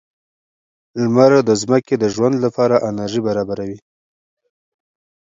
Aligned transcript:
لمر 1.01 1.31
د 1.49 1.51
ځمکې 1.61 1.95
د 1.99 2.05
ژوند 2.15 2.35
لپاره 2.45 2.75
انرژي 2.89 3.21
برابروي. 3.27 3.79